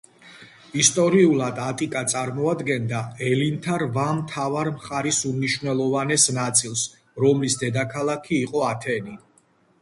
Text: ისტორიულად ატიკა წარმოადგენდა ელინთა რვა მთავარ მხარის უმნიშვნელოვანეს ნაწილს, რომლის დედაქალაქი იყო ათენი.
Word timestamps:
ისტორიულად 0.83 1.59
ატიკა 1.65 2.01
წარმოადგენდა 2.13 3.01
ელინთა 3.27 3.75
რვა 3.83 4.05
მთავარ 4.21 4.71
მხარის 4.79 5.21
უმნიშვნელოვანეს 5.33 6.27
ნაწილს, 6.39 6.87
რომლის 7.27 7.59
დედაქალაქი 7.67 8.41
იყო 8.49 8.67
ათენი. 8.73 9.17